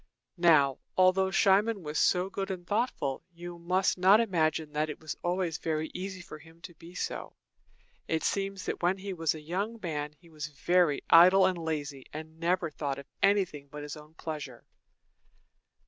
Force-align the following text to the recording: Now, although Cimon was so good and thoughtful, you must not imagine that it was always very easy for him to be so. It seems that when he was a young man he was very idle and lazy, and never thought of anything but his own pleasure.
Now, 0.39 0.79
although 0.97 1.29
Cimon 1.29 1.83
was 1.83 1.99
so 1.99 2.27
good 2.27 2.49
and 2.49 2.65
thoughtful, 2.65 3.21
you 3.31 3.59
must 3.59 3.99
not 3.99 4.19
imagine 4.19 4.73
that 4.73 4.89
it 4.89 4.99
was 4.99 5.15
always 5.23 5.59
very 5.59 5.91
easy 5.93 6.21
for 6.21 6.39
him 6.39 6.59
to 6.61 6.73
be 6.73 6.95
so. 6.95 7.35
It 8.07 8.23
seems 8.23 8.65
that 8.65 8.81
when 8.81 8.97
he 8.97 9.13
was 9.13 9.35
a 9.35 9.41
young 9.41 9.79
man 9.79 10.13
he 10.13 10.27
was 10.27 10.47
very 10.47 11.03
idle 11.11 11.45
and 11.45 11.55
lazy, 11.59 12.07
and 12.11 12.39
never 12.39 12.71
thought 12.71 12.97
of 12.97 13.05
anything 13.21 13.67
but 13.69 13.83
his 13.83 13.95
own 13.95 14.15
pleasure. 14.15 14.65